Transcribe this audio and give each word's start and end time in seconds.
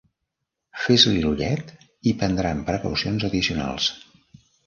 Fes-li 0.85 1.19
l'ullet, 1.25 1.69
i 2.11 2.15
prendran 2.23 2.63
precaucions 2.71 3.27
addicionals. 3.31 3.93